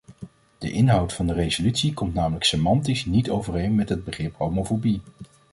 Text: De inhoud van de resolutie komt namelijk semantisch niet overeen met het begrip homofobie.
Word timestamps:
De 0.57 0.71
inhoud 0.71 1.13
van 1.13 1.27
de 1.27 1.33
resolutie 1.33 1.93
komt 1.93 2.13
namelijk 2.13 2.43
semantisch 2.45 3.05
niet 3.05 3.29
overeen 3.29 3.75
met 3.75 3.89
het 3.89 4.03
begrip 4.03 4.35
homofobie. 4.35 5.01